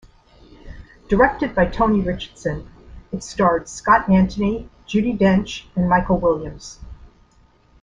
Directed 1.09 1.53
by 1.53 1.67
Tony 1.67 2.01
Richardson, 2.01 2.67
it 3.11 3.21
starred 3.21 3.69
Scott 3.69 4.09
Antony, 4.09 4.67
Judi 4.87 5.15
Dench 5.15 5.65
and 5.75 5.87
Michael 5.87 6.17
Williams. 6.17 6.79